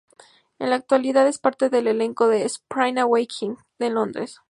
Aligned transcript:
En 0.57 0.71
la 0.71 0.77
actualidad 0.77 1.27
es 1.27 1.37
parte 1.37 1.69
del 1.69 1.85
elenco 1.85 2.27
de 2.27 2.43
"Spring 2.45 2.97
Awakening" 2.97 3.59
en 3.77 3.93
Londres. 3.93 4.39